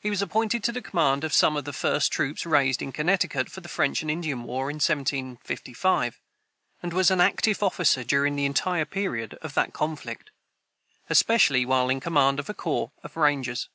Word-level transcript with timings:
He 0.00 0.10
was 0.10 0.20
appointed 0.20 0.64
to 0.64 0.72
the 0.72 0.82
command 0.82 1.22
of 1.22 1.32
some 1.32 1.56
of 1.56 1.64
the 1.64 1.72
first 1.72 2.10
troops 2.10 2.44
raised 2.44 2.82
in 2.82 2.90
Connecticut 2.90 3.48
for 3.48 3.60
the 3.60 3.68
French 3.68 4.02
and 4.02 4.10
Indian 4.10 4.42
war 4.42 4.68
in 4.68 4.78
1755, 4.82 6.20
and 6.82 6.92
was 6.92 7.08
an 7.12 7.20
active 7.20 7.62
officer 7.62 8.02
during 8.02 8.34
the 8.34 8.46
entire 8.46 8.84
period 8.84 9.34
of 9.42 9.54
that 9.54 9.72
conflict, 9.72 10.32
especially 11.08 11.64
while 11.64 11.88
in 11.88 12.00
command 12.00 12.40
of 12.40 12.50
a 12.50 12.54
corps 12.54 12.90
of 13.04 13.16
rangers. 13.16 13.68